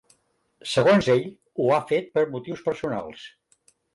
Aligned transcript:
Segons 0.71 1.09
ell, 1.15 1.27
ho 1.63 1.69
ha 1.75 1.77
fet 1.93 2.09
per 2.17 2.25
motius 2.37 2.65
personals. 2.71 3.29